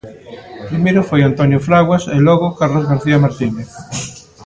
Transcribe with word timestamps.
Primeiro 0.69 1.01
foi 1.09 1.21
Antonio 1.23 1.59
Fraguas 1.67 2.03
e 2.15 2.17
logo 2.27 2.55
Carlos 2.59 2.85
García 2.91 3.17
Martínez. 3.25 3.69